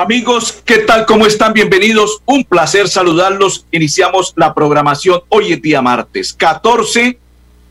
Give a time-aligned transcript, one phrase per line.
[0.00, 1.06] Amigos, ¿qué tal?
[1.06, 1.52] ¿Cómo están?
[1.52, 2.22] Bienvenidos.
[2.24, 3.66] Un placer saludarlos.
[3.72, 7.18] Iniciamos la programación hoy es día martes, 14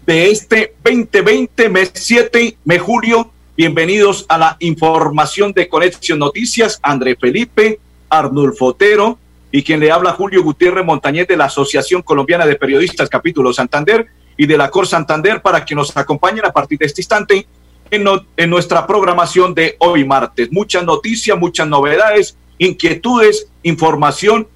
[0.06, 3.32] de este 2020, mes 7, mes julio.
[3.56, 6.82] Bienvenidos a la información de Conexión Noticias.
[6.84, 7.80] André Felipe,
[8.10, 9.18] Arnulfo Otero
[9.50, 14.06] y quien le habla Julio Gutiérrez Montañez de la Asociación Colombiana de Periodistas Capítulo Santander
[14.36, 17.48] y de la Cor Santander para que nos acompañen a partir de este instante
[17.92, 20.52] en, nuestra programación de hoy martes.
[20.52, 24.48] Muchas noticias, muchas novedades, inquietudes, información.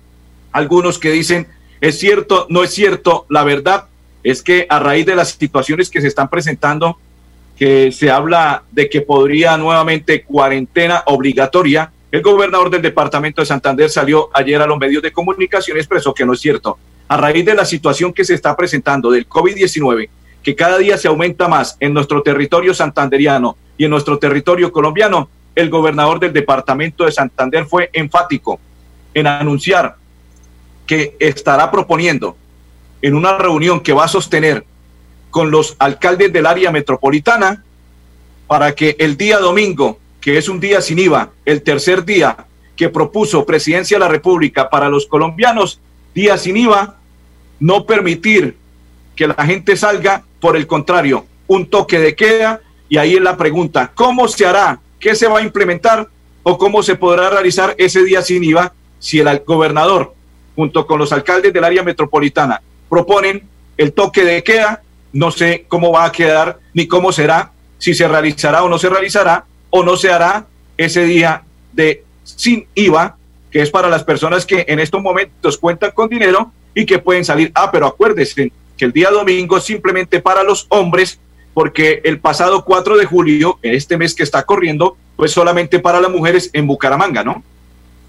[0.52, 1.48] Algunos que dicen,
[1.80, 3.86] es cierto, no es cierto, la verdad
[4.24, 6.98] es que a raíz de las situaciones que se están presentando,
[7.58, 13.90] que se habla de que podría nuevamente cuarentena obligatoria, el gobernador del departamento de Santander
[13.90, 16.78] salió ayer a los medios de comunicación y expresó que no es cierto.
[17.08, 20.10] A raíz de la situación que se está presentando del COVID-19,
[20.44, 25.30] que cada día se aumenta más en nuestro territorio santanderiano y en nuestro territorio colombiano,
[25.56, 28.60] el gobernador del departamento de Santander fue enfático
[29.14, 29.96] en anunciar
[30.88, 32.36] que estará proponiendo
[33.02, 34.66] en una reunión que va a sostener
[35.30, 37.64] con los alcaldes del área metropolitana
[38.48, 42.90] para que el día domingo, que es un día sin IVA, el tercer día que
[42.90, 45.80] propuso Presidencia de la República para los colombianos,
[46.14, 46.98] día sin IVA,
[47.60, 48.58] no permitir
[49.16, 53.38] que la gente salga, por el contrario, un toque de queda, y ahí es la
[53.38, 54.80] pregunta, ¿cómo se hará?
[55.00, 56.08] ¿Qué se va a implementar?
[56.44, 60.14] ¿O cómo se podrá realizar ese día sin IVA si el gobernador,
[60.56, 64.84] junto con los alcaldes del área metropolitana, proponen el toque de queda.
[65.12, 68.90] No sé cómo va a quedar ni cómo será, si se realizará o no se
[68.90, 70.46] realizará, o no se hará
[70.78, 73.18] ese día de sin IVA,
[73.50, 77.26] que es para las personas que en estos momentos cuentan con dinero y que pueden
[77.26, 77.52] salir.
[77.56, 78.52] Ah, pero acuérdense
[78.86, 81.20] el día domingo es simplemente para los hombres,
[81.54, 86.00] porque el pasado 4 de julio, en este mes que está corriendo, pues solamente para
[86.02, 87.44] las mujeres en Bucaramanga, ¿no?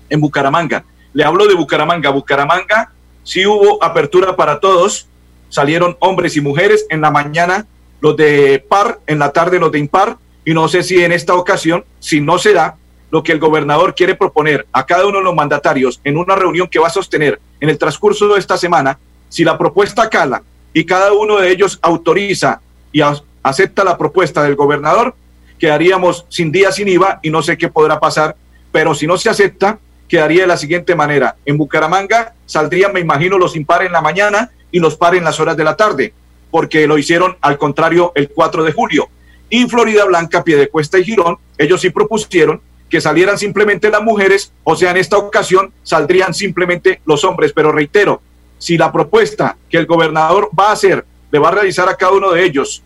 [0.09, 0.84] En Bucaramanga.
[1.12, 2.10] Le hablo de Bucaramanga.
[2.10, 2.93] Bucaramanga
[3.25, 5.09] sí hubo apertura para todos,
[5.49, 7.66] salieron hombres y mujeres, en la mañana
[8.00, 11.34] los de par, en la tarde los de impar, y no sé si en esta
[11.34, 12.77] ocasión, si no se da,
[13.10, 16.66] lo que el gobernador quiere proponer a cada uno de los mandatarios en una reunión
[16.66, 20.84] que va a sostener en el transcurso de esta semana, si la propuesta cala y
[20.84, 22.60] cada uno de ellos autoriza
[22.93, 23.00] y
[23.43, 25.15] acepta la propuesta del gobernador,
[25.59, 28.37] quedaríamos sin día sin IVA y no sé qué podrá pasar,
[28.71, 29.78] pero si no se acepta,
[30.09, 31.37] quedaría de la siguiente manera.
[31.47, 35.41] En Bucaramanga saldrían, me imagino, los impares en la mañana y los pares en las
[35.41, 36.12] horas de la tarde,
[36.50, 39.09] porque lo hicieron al contrario el 4 de julio.
[39.49, 44.77] Y Florida Blanca, Piedecuesta y Girón, ellos sí propusieron que salieran simplemente las mujeres, o
[44.77, 47.53] sea, en esta ocasión saldrían simplemente los hombres.
[47.54, 48.21] Pero reitero,
[48.62, 52.12] si la propuesta que el gobernador va a hacer, le va a realizar a cada
[52.12, 52.80] uno de ellos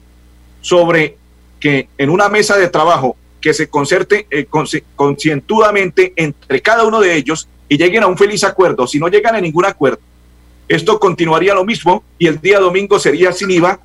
[0.62, 1.18] sobre
[1.60, 4.46] que en una mesa de trabajo que se concerte eh,
[4.96, 8.86] concientudamente entre cada uno de ellos y lleguen a un feliz acuerdo.
[8.86, 9.98] Si no llegan a ningún acuerdo,
[10.66, 13.78] esto continuaría lo mismo y el día domingo sería sin IVA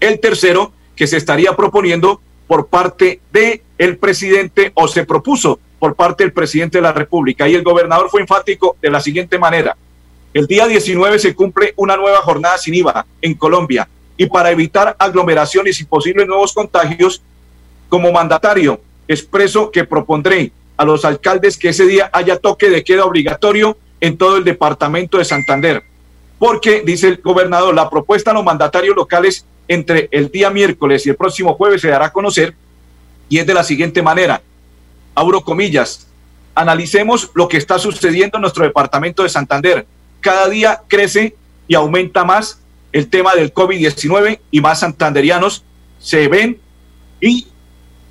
[0.00, 5.94] el tercero que se estaría proponiendo por parte de el presidente o se propuso por
[5.94, 9.76] parte del presidente de la República y el gobernador fue enfático de la siguiente manera.
[10.32, 14.94] El día 19 se cumple una nueva jornada sin IVA en Colombia y para evitar
[14.98, 17.22] aglomeraciones y posibles nuevos contagios,
[17.88, 23.04] como mandatario expreso que propondré a los alcaldes que ese día haya toque de queda
[23.04, 25.82] obligatorio en todo el departamento de Santander.
[26.38, 31.10] Porque, dice el gobernador, la propuesta a los mandatarios locales entre el día miércoles y
[31.10, 32.54] el próximo jueves se dará a conocer
[33.28, 34.40] y es de la siguiente manera.
[35.14, 36.06] Abro comillas.
[36.54, 39.86] Analicemos lo que está sucediendo en nuestro departamento de Santander.
[40.20, 41.36] Cada día crece
[41.66, 42.60] y aumenta más
[42.92, 45.64] el tema del COVID-19 y más santanderianos
[45.98, 46.58] se ven
[47.20, 47.46] y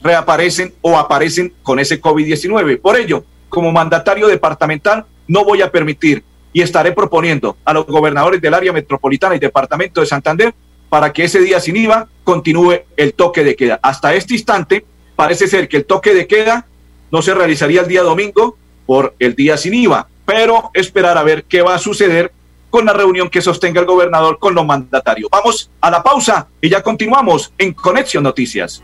[0.01, 2.79] reaparecen o aparecen con ese COVID-19.
[2.79, 6.23] Por ello, como mandatario departamental, no voy a permitir
[6.53, 10.53] y estaré proponiendo a los gobernadores del área metropolitana y departamento de Santander
[10.89, 13.79] para que ese día sin IVA continúe el toque de queda.
[13.83, 14.85] Hasta este instante,
[15.15, 16.65] parece ser que el toque de queda
[17.11, 21.45] no se realizaría el día domingo por el día sin IVA, pero esperar a ver
[21.45, 22.31] qué va a suceder
[22.69, 25.27] con la reunión que sostenga el gobernador con los mandatarios.
[25.31, 28.83] Vamos a la pausa y ya continuamos en Conexión Noticias.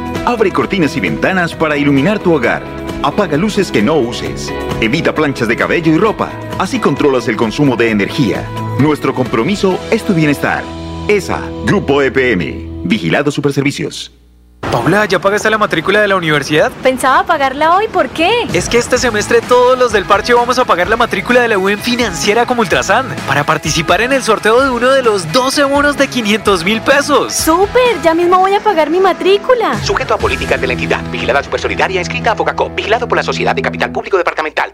[0.25, 2.63] Abre cortinas y ventanas para iluminar tu hogar.
[3.01, 4.53] Apaga luces que no uses.
[4.79, 6.31] Evita planchas de cabello y ropa.
[6.59, 8.47] Así controlas el consumo de energía.
[8.79, 10.63] Nuestro compromiso es tu bienestar.
[11.07, 12.83] ESA, Grupo EPM.
[12.83, 14.20] Vigilado Superservicios.
[14.71, 16.71] Paula, ¿ya pagaste la matrícula de la universidad?
[16.81, 18.31] Pensaba pagarla hoy, ¿por qué?
[18.53, 21.57] Es que este semestre todos los del parche vamos a pagar la matrícula de la
[21.57, 25.97] UN financiera como Ultrasan para participar en el sorteo de uno de los 12 bonos
[25.97, 27.33] de 500 mil pesos.
[27.33, 28.01] ¡Súper!
[28.01, 29.77] Ya mismo voy a pagar mi matrícula.
[29.83, 31.01] Sujeto a políticas de la entidad.
[31.11, 32.69] Vigilada Supersolidaria inscrita a Focacó.
[32.69, 34.73] Vigilado por la Sociedad de Capital Público Departamental.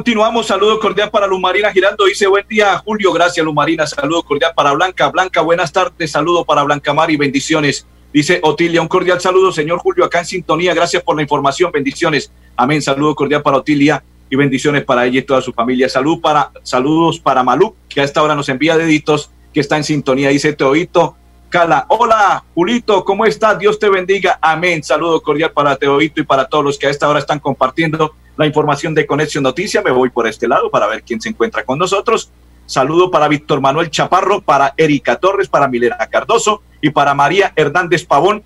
[0.00, 4.22] Continuamos, saludo cordial para Luz Marina Girando, dice buen día Julio, gracias Luz Marina, saludo
[4.22, 8.88] cordial para Blanca, Blanca, buenas tardes, saludo para Blanca Mar y bendiciones, dice Otilia, un
[8.88, 13.42] cordial saludo señor Julio, acá en sintonía, gracias por la información, bendiciones, amén, saludo cordial
[13.42, 17.76] para Otilia y bendiciones para ella y toda su familia, Salud para, saludos para Malú,
[17.86, 21.14] que a esta hora nos envía deditos, que está en sintonía, dice Teoito,
[21.50, 23.58] Cala, hola Julito, ¿cómo estás?
[23.58, 27.06] Dios te bendiga, amén, saludo cordial para Teoito y para todos los que a esta
[27.06, 29.82] hora están compartiendo la información de Conexión Noticia.
[29.82, 32.30] Me voy por este lado para ver quién se encuentra con nosotros.
[32.64, 38.06] Saludo para Víctor Manuel Chaparro, para Erika Torres, para Milena Cardoso y para María Hernández
[38.06, 38.42] Pavón,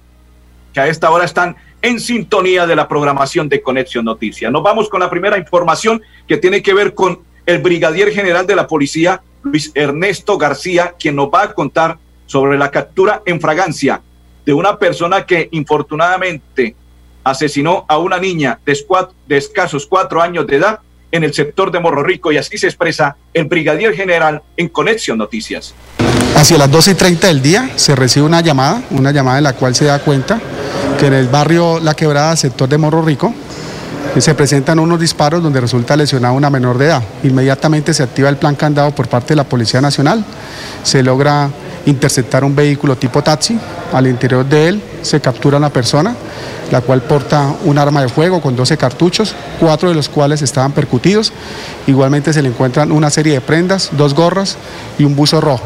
[0.72, 4.50] que a esta hora están en sintonía de la programación de Conexión Noticia.
[4.50, 8.56] Nos vamos con la primera información que tiene que ver con el brigadier general de
[8.56, 14.02] la policía, Luis Ernesto García, quien nos va a contar sobre la captura en fragancia
[14.44, 16.74] de una persona que infortunadamente
[17.24, 18.78] asesinó a una niña de,
[19.26, 20.80] de escasos cuatro años de edad
[21.10, 25.18] en el sector de Morro Rico y así se expresa el brigadier general en Conexión
[25.18, 25.74] Noticias.
[26.36, 29.52] Hacia las 12 y 30 del día se recibe una llamada, una llamada en la
[29.52, 30.40] cual se da cuenta
[30.98, 33.32] que en el barrio La Quebrada, sector de Morro Rico,
[34.18, 37.02] se presentan unos disparos donde resulta lesionada una menor de edad.
[37.22, 40.24] Inmediatamente se activa el plan candado por parte de la Policía Nacional,
[40.82, 41.50] se logra
[41.86, 43.58] interceptar un vehículo tipo taxi,
[43.92, 46.16] al interior de él se captura una persona,
[46.74, 50.72] la cual porta un arma de fuego con 12 cartuchos, cuatro de los cuales estaban
[50.72, 51.32] percutidos.
[51.86, 54.56] Igualmente se le encuentran una serie de prendas, dos gorras
[54.98, 55.62] y un buzo rojo.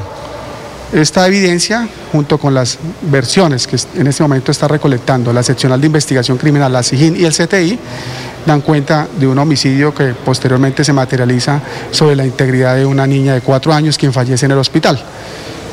[0.93, 2.79] Esta evidencia, junto con las
[3.11, 7.25] versiones que en este momento está recolectando la Seccional de Investigación Criminal, la SIGIN y
[7.25, 7.79] el CTI,
[8.45, 13.33] dan cuenta de un homicidio que posteriormente se materializa sobre la integridad de una niña
[13.33, 15.03] de cuatro años quien fallece en el hospital.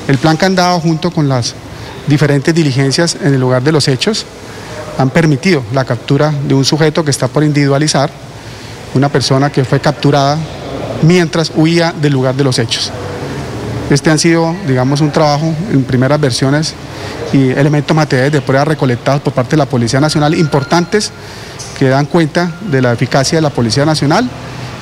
[0.08, 1.56] El plan candado, junto con las
[2.08, 4.26] diferentes diligencias en el lugar de los hechos,
[4.98, 8.10] han permitido la captura de un sujeto que está por individualizar,
[8.94, 10.38] una persona que fue capturada
[11.02, 12.92] mientras huía del lugar de los hechos.
[13.90, 16.74] Este han sido, digamos, un trabajo en primeras versiones
[17.34, 21.12] y elementos materiales de prueba recolectados por parte de la Policía Nacional importantes
[21.78, 24.28] que dan cuenta de la eficacia de la Policía Nacional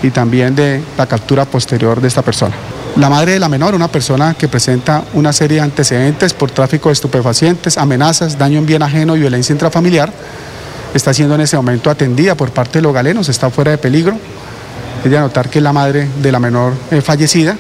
[0.02, 2.54] y también de la captura posterior de esta persona.
[2.98, 6.90] La madre de la menor, una persona que presenta una serie de antecedentes por tráfico
[6.90, 10.12] de estupefacientes, amenazas, daño en bien ajeno y violencia intrafamiliar,
[10.94, 14.16] está siendo en ese momento atendida por parte de los galenos, está fuera de peligro.
[15.04, 16.74] Es de notar que la madre de la menor
[17.04, 17.58] fallecida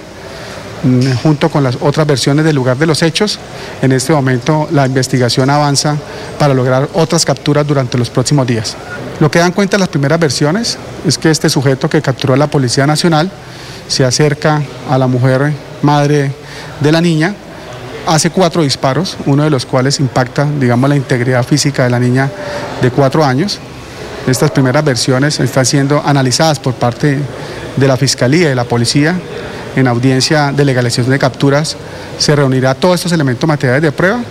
[0.83, 3.39] Mm, junto con las otras versiones del lugar de los hechos.
[3.81, 5.95] En este momento la investigación avanza
[6.37, 8.75] para lograr otras capturas durante los próximos días.
[9.21, 12.47] Lo que dan cuenta las primeras versiones es que este sujeto que capturó a la
[12.47, 13.31] Policía Nacional
[13.87, 16.31] se acerca a la mujer madre
[16.79, 17.35] de la niña,
[18.07, 22.29] hace cuatro disparos, uno de los cuales impacta, digamos, la integridad física de la niña
[22.81, 23.59] de cuatro años.
[24.27, 27.19] Estas primeras versiones están siendo analizadas por parte
[27.75, 29.15] de la Fiscalía y de la Policía
[29.75, 31.75] en audiencia de legalización de capturas
[32.19, 34.21] se reunirá todos estos elementos materiales de prueba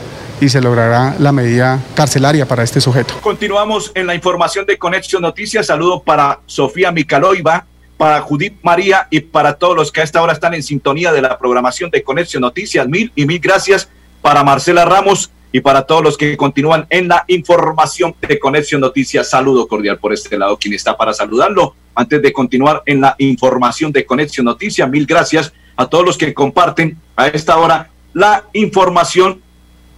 [0.41, 3.15] y se logrará la medida carcelaria para este sujeto.
[3.21, 5.67] Continuamos en la información de Conexión Noticias.
[5.67, 7.67] Saludo para Sofía Micaloiva,
[8.03, 11.23] para Judith María y para todos los que a esta hora están en sintonía de
[11.23, 12.89] la programación de Conexión Noticias.
[12.89, 13.89] Mil y mil gracias
[14.21, 19.31] para Marcela Ramos y para todos los que continúan en la información de Conexión Noticias.
[19.31, 21.77] Saludo cordial por este lado, quien está para saludarlo.
[21.95, 26.35] Antes de continuar en la información de Conexión Noticias, mil gracias a todos los que
[26.35, 29.41] comparten a esta hora la información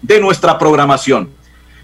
[0.03, 1.31] de nuestra programación.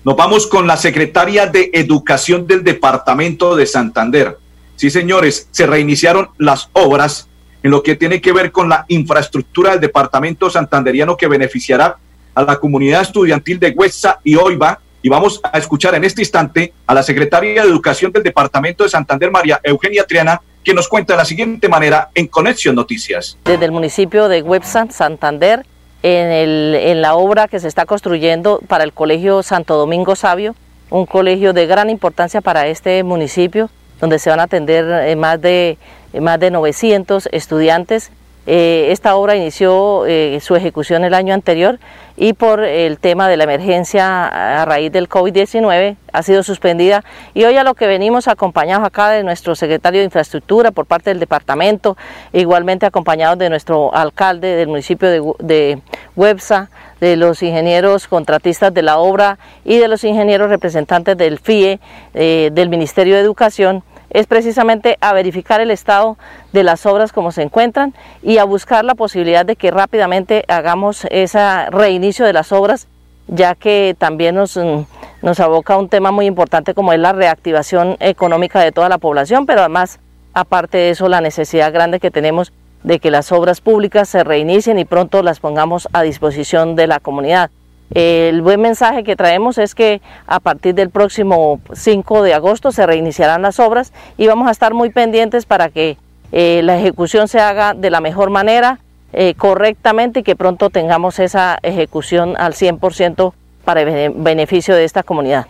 [0.04, 4.36] Nos vamos con la secretaria de Educación del Departamento de Santander.
[4.80, 7.28] Sí, señores, se reiniciaron las obras
[7.62, 11.98] en lo que tiene que ver con la infraestructura del departamento santanderiano que beneficiará
[12.34, 14.80] a la comunidad estudiantil de Huesa y Oiva.
[15.02, 18.88] Y vamos a escuchar en este instante a la secretaria de Educación del Departamento de
[18.88, 23.36] Santander, María Eugenia Triana, que nos cuenta de la siguiente manera en Conexión Noticias.
[23.44, 25.66] Desde el municipio de Huesa, Santander,
[26.02, 30.54] en, el, en la obra que se está construyendo para el Colegio Santo Domingo Sabio,
[30.88, 33.68] un colegio de gran importancia para este municipio,
[34.00, 35.78] donde se van a atender eh, más de,
[36.18, 38.10] más de 900 estudiantes.
[38.46, 41.78] Eh, esta obra inició eh, su ejecución el año anterior
[42.16, 47.04] y por el tema de la emergencia a raíz del COVID-19 ha sido suspendida.
[47.34, 51.10] Y hoy a lo que venimos acompañados acá de nuestro secretario de Infraestructura por parte
[51.10, 51.96] del departamento,
[52.32, 55.82] igualmente acompañados de nuestro alcalde del municipio de, de
[56.16, 61.80] Websa, de los ingenieros contratistas de la obra y de los ingenieros representantes del FIE,
[62.14, 66.16] eh, del Ministerio de Educación, es precisamente a verificar el estado
[66.52, 71.06] de las obras como se encuentran y a buscar la posibilidad de que rápidamente hagamos
[71.10, 72.88] ese reinicio de las obras,
[73.28, 74.82] ya que también nos, mm,
[75.22, 79.46] nos aboca un tema muy importante como es la reactivación económica de toda la población,
[79.46, 80.00] pero además,
[80.34, 82.52] aparte de eso, la necesidad grande que tenemos
[82.82, 86.98] de que las obras públicas se reinicien y pronto las pongamos a disposición de la
[86.98, 87.50] comunidad.
[87.92, 92.86] El buen mensaje que traemos es que a partir del próximo 5 de agosto se
[92.86, 95.96] reiniciarán las obras y vamos a estar muy pendientes para que
[96.30, 98.78] eh, la ejecución se haga de la mejor manera,
[99.12, 103.32] eh, correctamente y que pronto tengamos esa ejecución al 100%
[103.64, 105.46] para el beneficio de esta comunidad.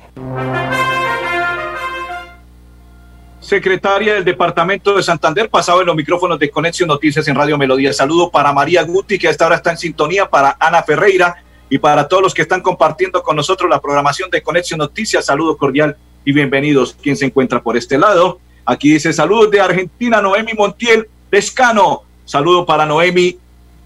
[3.40, 7.92] Secretaria del Departamento de Santander, pasado en los micrófonos de Conexión Noticias en Radio Melodía.
[7.92, 11.36] Saludo para María Guti, que a esta hora está en sintonía, para Ana Ferreira,
[11.70, 15.56] y para todos los que están compartiendo con nosotros la programación de Conexión Noticias, saludo
[15.56, 16.96] cordial y bienvenidos.
[17.00, 18.40] ¿Quién se encuentra por este lado?
[18.66, 22.02] Aquí dice saludos de Argentina, Noemi Montiel Descano.
[22.24, 23.38] Saludo para Noemi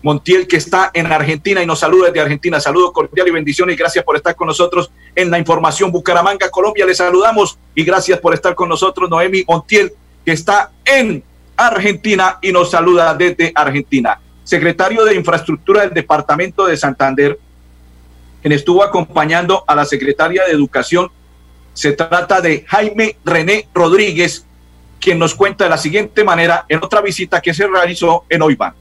[0.03, 2.59] Montiel que está en Argentina y nos saluda desde Argentina.
[2.59, 6.87] Saludo cordial y bendiciones y gracias por estar con nosotros en la información Bucaramanga, Colombia.
[6.87, 9.93] Les saludamos y gracias por estar con nosotros Noemi Montiel
[10.25, 11.23] que está en
[11.55, 14.19] Argentina y nos saluda desde Argentina.
[14.43, 17.38] Secretario de Infraestructura del Departamento de Santander,
[18.45, 21.11] quien estuvo acompañando a la secretaria de Educación.
[21.73, 24.45] Se trata de Jaime René Rodríguez,
[25.01, 28.75] quien nos cuenta de la siguiente manera en otra visita que se realizó en Oiva.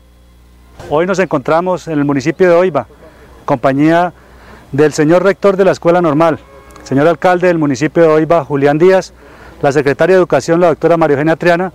[0.90, 2.88] Hoy nos encontramos en el municipio de Oiva,
[3.46, 4.12] compañía
[4.74, 6.40] del señor rector de la Escuela Normal,
[6.84, 9.14] señor alcalde del municipio de Oiva, Julián Díaz,
[9.62, 11.72] la secretaria de Educación, la doctora María Eugenia Triana,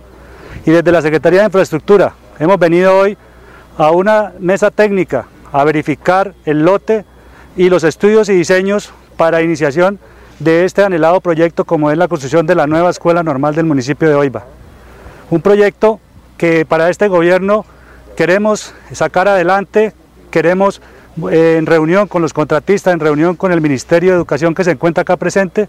[0.63, 3.17] y desde la Secretaría de Infraestructura hemos venido hoy
[3.79, 7.03] a una mesa técnica a verificar el lote
[7.55, 9.99] y los estudios y diseños para iniciación
[10.39, 14.09] de este anhelado proyecto como es la construcción de la nueva escuela normal del municipio
[14.09, 14.45] de Oiva.
[15.29, 15.99] Un proyecto
[16.37, 17.65] que para este gobierno
[18.15, 19.93] queremos sacar adelante,
[20.31, 20.81] queremos
[21.31, 24.71] eh, en reunión con los contratistas, en reunión con el Ministerio de Educación que se
[24.71, 25.67] encuentra acá presente,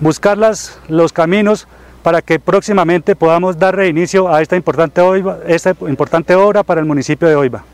[0.00, 1.68] buscar los caminos
[2.02, 5.02] para que próximamente podamos dar reinicio a esta importante,
[5.46, 7.64] esta importante obra para el municipio de Oiva.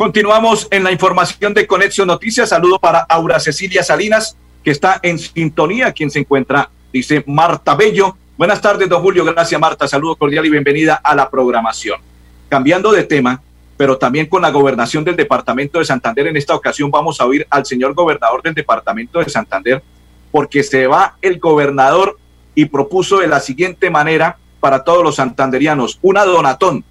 [0.00, 2.48] Continuamos en la información de Conexión Noticias.
[2.48, 8.16] Saludo para Aura Cecilia Salinas, que está en sintonía, quien se encuentra, dice Marta Bello.
[8.38, 9.26] Buenas tardes, don Julio.
[9.26, 9.86] Gracias, Marta.
[9.86, 12.00] Saludo cordial y bienvenida a la programación.
[12.48, 13.42] Cambiando de tema,
[13.76, 17.46] pero también con la gobernación del departamento de Santander, en esta ocasión vamos a oír
[17.50, 19.82] al señor gobernador del departamento de Santander,
[20.30, 22.18] porque se va el gobernador
[22.54, 26.86] y propuso de la siguiente manera para todos los santanderianos, una donatón.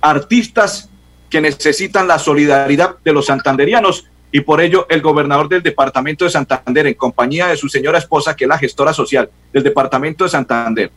[0.00, 0.88] Artistas
[1.30, 6.30] que necesitan la solidaridad de los santanderianos y por ello el gobernador del departamento de
[6.32, 10.30] Santander, en compañía de su señora esposa, que es la gestora social del departamento de
[10.30, 10.90] Santander,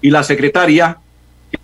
[0.00, 0.98] y la secretaria,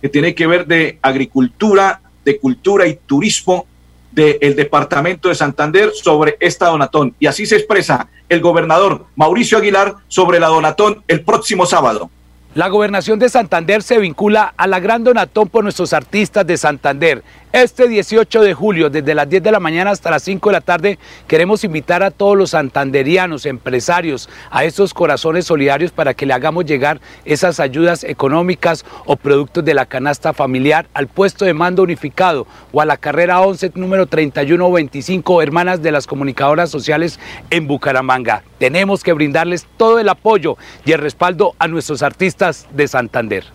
[0.01, 3.65] que tiene que ver de agricultura, de cultura y turismo
[4.11, 7.15] del departamento de Santander sobre esta donatón.
[7.19, 12.09] Y así se expresa el gobernador Mauricio Aguilar sobre la donatón el próximo sábado.
[12.55, 17.21] La gobernación de Santander se vincula a la gran donatón por nuestros artistas de Santander.
[17.51, 20.61] Este 18 de julio, desde las 10 de la mañana hasta las 5 de la
[20.61, 26.33] tarde, queremos invitar a todos los santanderianos, empresarios, a estos corazones solidarios para que le
[26.33, 31.83] hagamos llegar esas ayudas económicas o productos de la canasta familiar al puesto de mando
[31.83, 37.19] unificado o a la carrera 11, número 3125, hermanas de las comunicadoras sociales
[37.49, 38.43] en Bucaramanga.
[38.59, 43.45] Tenemos que brindarles todo el apoyo y el respaldo a nuestros artistas de Santander.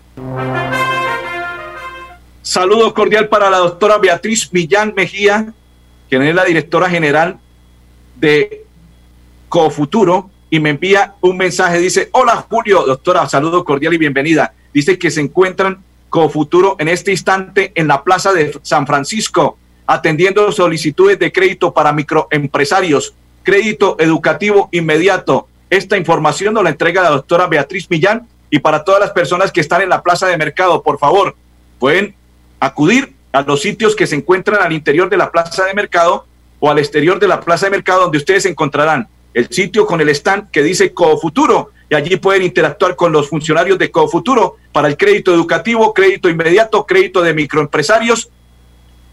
[2.41, 5.53] Saludo cordial para la doctora Beatriz Millán Mejía,
[6.09, 7.39] quien es la directora general
[8.17, 8.65] de
[9.47, 11.79] Cofuturo, y me envía un mensaje.
[11.79, 14.53] Dice, hola Julio, doctora, saludo cordial y bienvenida.
[14.73, 19.57] Dice que se encuentran Cofuturo en este instante en la Plaza de San Francisco,
[19.87, 25.47] atendiendo solicitudes de crédito para microempresarios, crédito educativo inmediato.
[25.69, 29.61] Esta información nos la entrega la doctora Beatriz Millán y para todas las personas que
[29.61, 31.35] están en la plaza de mercado, por favor,
[31.79, 32.13] pueden
[32.59, 36.25] acudir a los sitios que se encuentran al interior de la plaza de mercado
[36.59, 39.07] o al exterior de la plaza de mercado donde ustedes encontrarán.
[39.33, 43.79] El sitio con el stand que dice Cofuturo y allí pueden interactuar con los funcionarios
[43.79, 48.29] de Cofuturo para el crédito educativo, crédito inmediato, crédito de microempresarios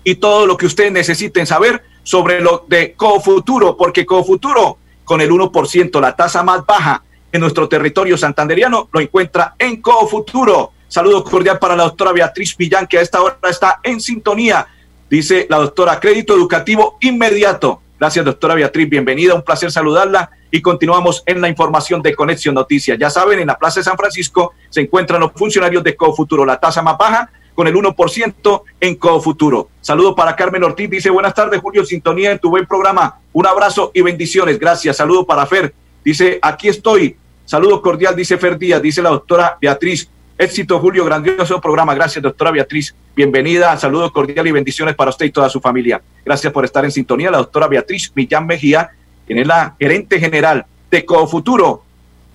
[0.02, 5.30] y todo lo que ustedes necesiten saber sobre lo de Cofuturo, porque Cofuturo con el
[5.30, 10.72] 1%, la tasa más baja en nuestro territorio santanderiano, lo encuentra en Cofuturo.
[10.88, 14.66] Saludo cordial para la doctora Beatriz Villán, que a esta hora está en sintonía.
[15.10, 17.82] Dice la doctora, crédito educativo inmediato.
[17.98, 18.88] Gracias, doctora Beatriz.
[18.88, 20.30] Bienvenida, un placer saludarla.
[20.50, 22.98] Y continuamos en la información de Conexión Noticias.
[22.98, 26.58] Ya saben, en la Plaza de San Francisco se encuentran los funcionarios de Cofuturo, la
[26.58, 29.68] tasa más baja con el 1% en Cofuturo.
[29.80, 30.88] Saludo para Carmen Ortiz.
[30.88, 33.18] Dice, buenas tardes, Julio, sintonía en tu buen programa.
[33.32, 34.60] Un abrazo y bendiciones.
[34.60, 34.96] Gracias.
[34.96, 35.74] Saludo para Fer.
[36.08, 37.18] Dice, aquí estoy.
[37.44, 40.08] Saludo cordial, dice Fer Díaz, dice la doctora Beatriz.
[40.38, 41.94] Éxito, Julio, grandioso programa.
[41.94, 42.94] Gracias, doctora Beatriz.
[43.14, 46.00] Bienvenida, saludo cordial y bendiciones para usted y toda su familia.
[46.24, 47.30] Gracias por estar en sintonía.
[47.30, 48.88] La doctora Beatriz Millán Mejía,
[49.26, 51.82] quien es la gerente general de Cofuturo,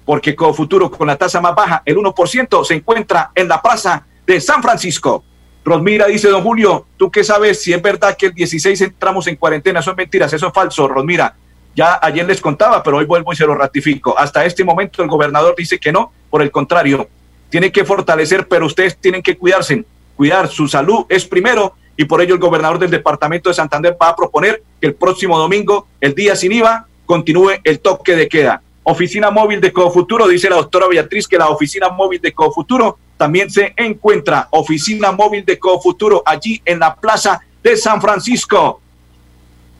[0.05, 4.39] porque Cofuturo con la tasa más baja, el 1%, se encuentra en la plaza de
[4.39, 5.23] San Francisco.
[5.65, 9.35] Rosmira dice, don Julio, ¿tú qué sabes si es verdad que el 16 entramos en
[9.35, 9.79] cuarentena?
[9.79, 11.37] Eso es mentiras, eso es falso, Rosmira.
[11.75, 14.17] Ya ayer les contaba, pero hoy vuelvo y se lo ratifico.
[14.17, 17.07] Hasta este momento el gobernador dice que no, por el contrario,
[17.49, 19.83] tiene que fortalecer, pero ustedes tienen que cuidarse,
[20.15, 24.09] cuidar su salud es primero y por ello el gobernador del departamento de Santander va
[24.09, 28.61] a proponer que el próximo domingo, el día sin IVA, continúe el toque de queda.
[28.83, 33.49] Oficina móvil de Cofuturo, dice la doctora Beatriz que la oficina móvil de Cofuturo también
[33.49, 38.81] se encuentra, oficina móvil de Cofuturo, allí en la plaza de San Francisco.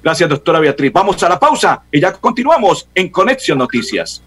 [0.03, 0.91] Gracias, doctora Beatriz.
[0.91, 4.21] Vamos a la pausa y ya continuamos en Conexión Noticias.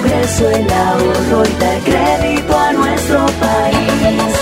[0.00, 4.32] progreso, el ahorro y dar crédito a nuestro país.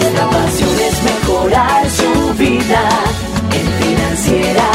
[0.00, 2.88] Nuestra pasión es mejorar su vida
[3.52, 4.71] en financiera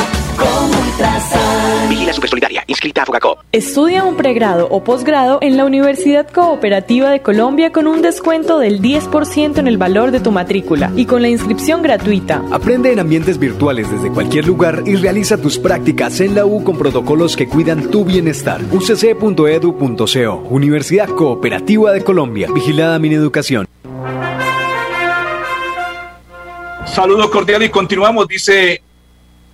[1.90, 3.40] Vigila Supersolidaria, inscrita a Fogacop.
[3.52, 8.82] Estudia un pregrado o posgrado en la Universidad Cooperativa de Colombia con un descuento del
[8.82, 12.44] 10% en el valor de tu matrícula y con la inscripción gratuita.
[12.52, 16.78] Aprende en ambientes virtuales desde cualquier lugar y realiza tus prácticas en la U con
[16.78, 18.62] protocolos que cuidan tu bienestar.
[18.72, 22.50] ucc.edu.co Universidad Cooperativa de Colombia.
[22.54, 23.68] Vigilada mi educación.
[26.86, 28.82] Saludos cordiales y continuamos, dice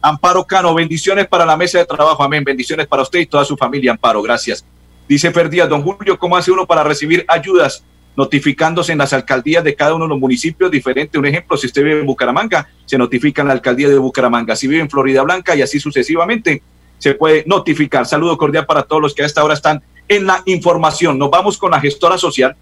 [0.05, 3.55] Amparo Cano, bendiciones para la mesa de trabajo, amén, bendiciones para usted y toda su
[3.55, 4.65] familia, Amparo, gracias.
[5.07, 7.85] Dice Ferdías, don Julio, ¿cómo hace uno para recibir ayudas?
[8.17, 11.17] Notificándose en las alcaldías de cada uno de los municipios diferente.
[11.17, 14.57] Un ejemplo, si usted vive en Bucaramanga, se notifica en la alcaldía de Bucaramanga.
[14.57, 16.61] Si vive en Florida Blanca y así sucesivamente,
[16.97, 18.05] se puede notificar.
[18.05, 21.17] Saludo cordial para todos los que a esta hora están en la información.
[21.17, 22.57] Nos vamos con la gestora social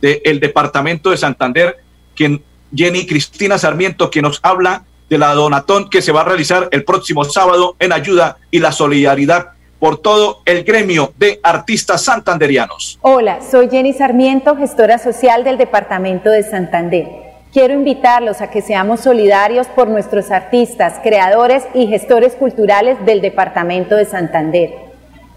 [0.00, 1.76] del Departamento de Santander,
[2.16, 2.42] quien
[2.74, 6.84] Jenny Cristina Sarmiento, que nos habla de la donatón que se va a realizar el
[6.84, 12.98] próximo sábado en ayuda y la solidaridad por todo el gremio de artistas santanderianos.
[13.02, 17.06] Hola, soy Jenny Sarmiento, gestora social del Departamento de Santander.
[17.52, 23.94] Quiero invitarlos a que seamos solidarios por nuestros artistas, creadores y gestores culturales del Departamento
[23.94, 24.74] de Santander.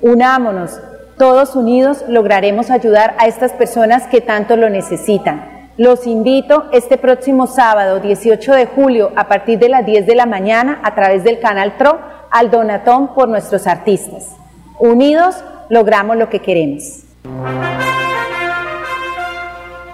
[0.02, 0.80] Unámonos,
[1.18, 5.57] todos unidos lograremos ayudar a estas personas que tanto lo necesitan.
[5.78, 10.26] Los invito este próximo sábado 18 de julio a partir de las 10 de la
[10.26, 12.00] mañana a través del canal TRO
[12.32, 14.36] al Donatón por nuestros artistas.
[14.80, 15.36] Unidos
[15.70, 17.04] logramos lo que queremos.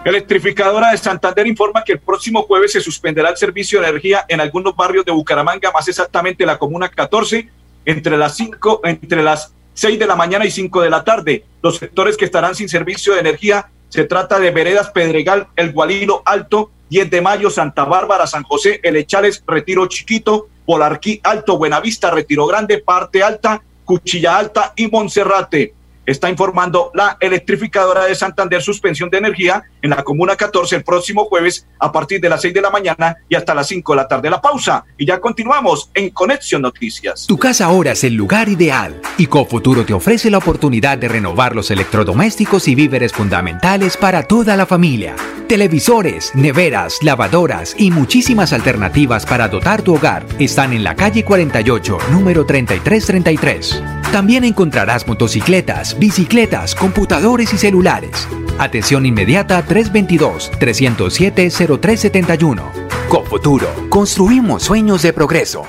[0.05, 4.39] Electrificadora de Santander informa que el próximo jueves se suspenderá el servicio de energía en
[4.39, 7.49] algunos barrios de Bucaramanga, más exactamente la comuna 14,
[7.83, 11.43] entre las 5, entre las 6 de la mañana y 5 de la tarde.
[11.61, 16.23] Los sectores que estarán sin servicio de energía se trata de Veredas Pedregal, El Gualino
[16.25, 22.09] Alto, 10 de Mayo, Santa Bárbara, San José, El Echales, Retiro Chiquito, Polarquí Alto, Buenavista,
[22.09, 29.09] Retiro Grande, Parte Alta, Cuchilla Alta y Monserrate está informando la electrificadora de Santander suspensión
[29.09, 32.61] de energía en la Comuna 14 el próximo jueves a partir de las 6 de
[32.61, 34.29] la mañana y hasta las 5 de la tarde.
[34.29, 37.25] La pausa y ya continuamos en Conexión Noticias.
[37.27, 41.55] Tu casa ahora es el lugar ideal y Cofuturo te ofrece la oportunidad de renovar
[41.55, 45.15] los electrodomésticos y víveres fundamentales para toda la familia.
[45.47, 51.97] Televisores, neveras, lavadoras y muchísimas alternativas para dotar tu hogar están en la calle 48,
[52.11, 53.92] número 3333.
[54.13, 58.27] También encontrarás motocicletas, bicicletas, computadores y celulares.
[58.59, 62.61] Atención inmediata 322-307-0371.
[63.09, 65.65] Cofuturo, construimos sueños de progreso.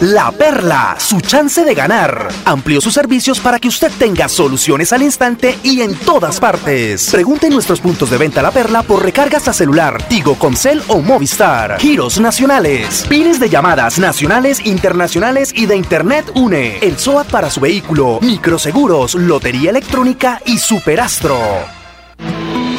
[0.00, 2.28] La Perla, su chance de ganar.
[2.44, 7.10] Amplió sus servicios para que usted tenga soluciones al instante y en todas partes.
[7.10, 11.00] Pregunte en nuestros puntos de venta La Perla por recargas a celular, Tigo, Concel o
[11.00, 11.80] Movistar.
[11.80, 16.78] Giros nacionales, pines de llamadas nacionales, internacionales y de Internet UNE.
[16.78, 21.40] El SOAT para su vehículo, microseguros, lotería electrónica y superastro.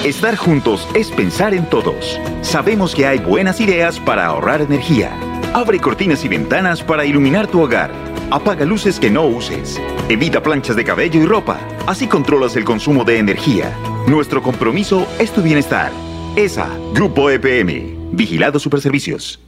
[0.05, 2.17] Estar juntos es pensar en todos.
[2.43, 5.12] Sabemos que hay buenas ideas para ahorrar energía.
[5.53, 7.91] Abre cortinas y ventanas para iluminar tu hogar.
[8.29, 9.81] Apaga luces que no uses.
[10.07, 11.59] Evita planchas de cabello y ropa.
[11.88, 13.75] Así controlas el consumo de energía.
[14.07, 15.91] Nuestro compromiso es tu bienestar.
[16.35, 18.12] ESA, Grupo EPM.
[18.12, 19.39] Vigilado Superservicios.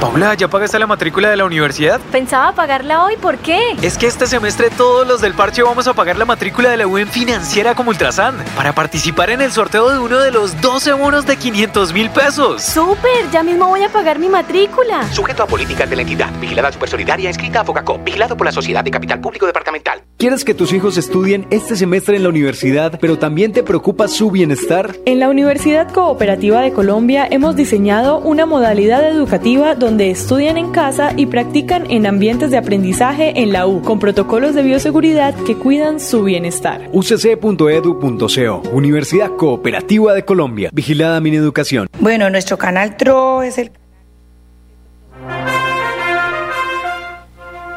[0.00, 2.00] Paula, ¿ya pagaste la matrícula de la universidad?
[2.10, 3.60] Pensaba pagarla hoy, ¿por qué?
[3.82, 6.86] Es que este semestre todos los del parche vamos a pagar la matrícula de la
[6.86, 11.26] UN financiera como Ultrasan para participar en el sorteo de uno de los 12 bonos
[11.26, 12.62] de 500 mil pesos.
[12.62, 13.30] ¡Súper!
[13.30, 15.06] Ya mismo voy a pagar mi matrícula.
[15.12, 16.30] Sujeto a políticas de la entidad.
[16.40, 17.98] Vigilada Supersolidaria inscrita a Focacó.
[17.98, 20.02] Vigilado por la Sociedad de Capital Público Departamental.
[20.16, 24.30] ¿Quieres que tus hijos estudien este semestre en la universidad, pero también te preocupa su
[24.30, 24.96] bienestar?
[25.04, 31.12] En la Universidad Cooperativa de Colombia hemos diseñado una modalidad educativa donde estudian en casa
[31.16, 35.98] y practican en ambientes de aprendizaje en la U, con protocolos de bioseguridad que cuidan
[35.98, 36.88] su bienestar.
[36.92, 41.88] ucc.edu.co, Universidad Cooperativa de Colombia, vigilada mi educación.
[41.98, 43.72] Bueno, nuestro canal TRO es el...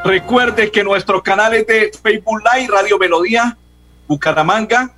[0.04, 3.56] Recuerde que nuestro canal es de Facebook Live, Radio Melodía,
[4.06, 4.94] Bucaramanga,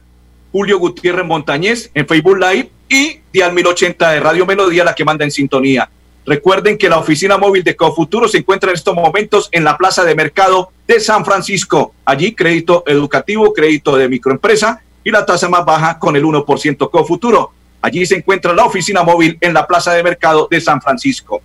[0.50, 5.24] Julio Gutiérrez Montañez en Facebook Live y Dial 1080 de Radio Melodía, la que manda
[5.24, 5.88] en sintonía.
[6.26, 10.04] Recuerden que la oficina móvil de Cofuturo se encuentra en estos momentos en la Plaza
[10.04, 11.94] de Mercado de San Francisco.
[12.04, 17.52] Allí crédito educativo, crédito de microempresa y la tasa más baja con el 1% Cofuturo.
[17.80, 21.40] Allí se encuentra la oficina móvil en la Plaza de Mercado de San Francisco.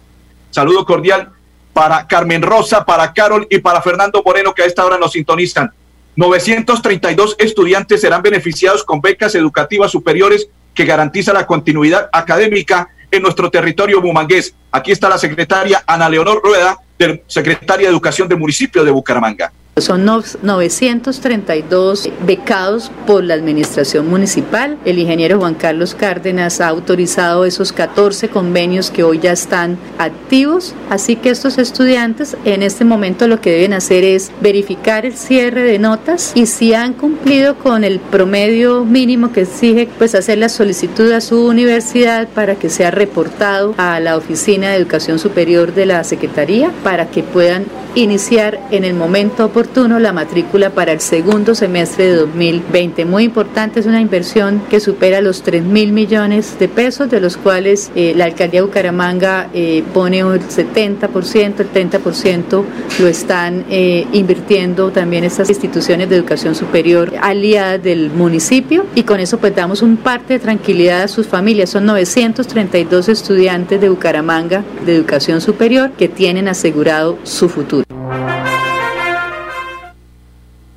[0.50, 1.30] Saludo cordial
[1.74, 5.72] para Carmen Rosa, para Carol y para Fernando Moreno que a esta hora nos sintonizan.
[6.15, 13.52] 932 estudiantes serán beneficiados con becas educativas superiores que garantiza la continuidad académica en nuestro
[13.52, 14.56] territorio bumangués.
[14.71, 19.52] Aquí está la secretaria Ana Leonor Rueda, del secretaria de Educación del municipio de Bucaramanga.
[19.78, 24.78] Son 932 becados por la administración municipal.
[24.84, 30.76] El ingeniero Juan Carlos Cárdenas ha autorizado esos 14 convenios que hoy ya están activos.
[30.90, 35.64] Así que estos estudiantes en este momento lo que deben hacer es verificar el cierre
[35.64, 40.50] de notas y si han cumplido con el promedio mínimo que exige, pues hacer la
[40.50, 45.86] solicitud a su universidad para que sea reportado a la Oficina de Educación Superior de
[45.86, 49.61] la Secretaría para que puedan iniciar en el momento oportuno
[50.00, 53.06] la matrícula para el segundo semestre de 2020.
[53.06, 57.38] Muy importante, es una inversión que supera los 3 mil millones de pesos, de los
[57.38, 62.63] cuales eh, la alcaldía de Bucaramanga eh, pone un 70%, el 30%
[63.00, 69.19] lo están eh, invirtiendo también estas instituciones de educación superior aliadas del municipio y con
[69.19, 71.69] eso pues damos un parte de tranquilidad a sus familias.
[71.69, 78.01] Son 932 estudiantes de Bucaramanga de educación superior que tienen asegurado su futuro.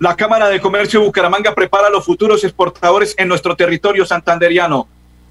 [0.05, 4.87] La Cámara de Comercio de Bucaramanga prepara a los futuros exportadores en nuestro territorio santanderiano.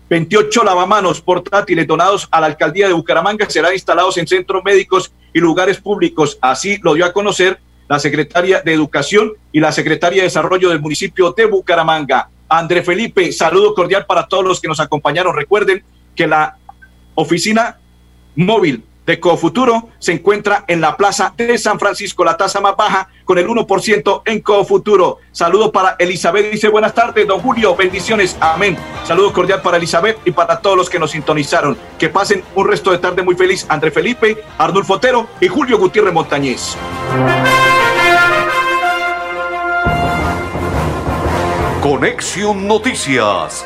[0.10, 5.40] 28 lavamanos portátiles donados a la alcaldía de Bucaramanga serán instalados en centros médicos y
[5.40, 6.40] lugares públicos.
[6.42, 10.82] Así lo dio a conocer la secretaria de Educación y la secretaria de Desarrollo del
[10.82, 12.32] municipio de Bucaramanga.
[12.50, 15.36] André Felipe, saludo cordial para todos los que nos acompañaron.
[15.36, 15.84] Recuerden
[16.16, 16.58] que la
[17.14, 17.78] oficina
[18.36, 23.10] móvil de Cofuturo se encuentra en la plaza de San Francisco, la tasa más baja
[23.26, 25.20] con el 1% en Cofuturo.
[25.32, 28.78] Saludo para Elizabeth, dice buenas tardes, don Julio, bendiciones, amén.
[29.06, 31.78] Saludo cordial para Elizabeth y para todos los que nos sintonizaron.
[31.98, 33.66] Que pasen un resto de tarde muy feliz.
[33.70, 36.78] André Felipe, Arnulfo Otero y Julio Gutiérrez Montañez.
[41.82, 43.66] Conexión Noticias